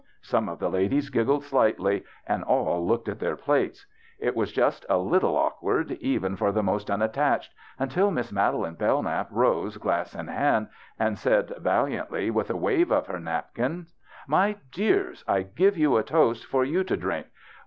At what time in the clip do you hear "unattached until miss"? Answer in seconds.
6.89-8.31